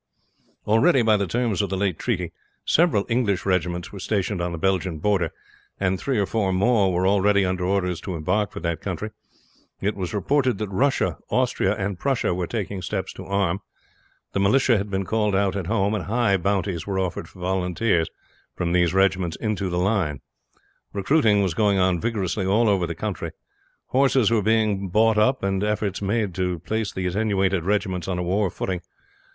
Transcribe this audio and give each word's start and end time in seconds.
Already, 0.65 1.03
by 1.03 1.15
the 1.15 1.27
terms 1.27 1.61
of 1.61 1.69
the 1.69 1.77
late 1.77 1.99
treaty, 1.99 2.31
several 2.65 3.05
English 3.07 3.45
regiments 3.45 3.91
were 3.91 3.99
stationed 3.99 4.41
on 4.41 4.51
the 4.51 4.57
Belgian 4.57 4.99
frontier, 4.99 5.29
and 5.79 5.99
three 5.99 6.17
or 6.17 6.25
four 6.25 6.51
more 6.51 6.91
were 6.91 7.05
already 7.05 7.45
under 7.45 7.63
orders 7.63 8.01
to 8.01 8.15
embark 8.15 8.51
for 8.51 8.59
that 8.61 8.81
country. 8.81 9.11
It 9.79 9.95
was 9.95 10.15
reported 10.15 10.57
that 10.57 10.69
Russia, 10.69 11.19
Austria, 11.29 11.75
and 11.75 11.99
Prussia 11.99 12.33
were 12.33 12.47
taking 12.47 12.81
steps 12.81 13.13
to 13.13 13.25
arm. 13.27 13.59
The 14.33 14.39
militia 14.39 14.79
had 14.79 14.89
been 14.89 15.05
called 15.05 15.35
out 15.35 15.55
at 15.55 15.67
home, 15.67 15.93
and 15.93 16.05
high 16.05 16.35
bounties 16.37 16.87
were 16.87 16.97
offered 16.97 17.29
for 17.29 17.37
volunteers 17.39 18.09
from 18.55 18.71
these 18.73 18.95
regiments 18.95 19.37
into 19.37 19.69
the 19.69 19.77
line. 19.77 20.21
Recruiting 20.93 21.43
was 21.43 21.53
going 21.53 21.77
on 21.77 22.01
vigorously 22.01 22.43
all 22.47 22.67
over 22.67 22.87
the 22.87 22.95
country. 22.95 23.33
Horses 23.89 24.31
were 24.31 24.41
being 24.41 24.89
bought 24.89 25.19
up, 25.19 25.43
and 25.43 25.63
efforts 25.63 26.01
made 26.01 26.33
to 26.33 26.57
place 26.57 26.91
the 26.91 27.05
attenuated 27.05 27.65
regiments 27.65 28.07
on 28.07 28.17
a 28.17 28.23
war 28.23 28.49
footing. 28.49 28.81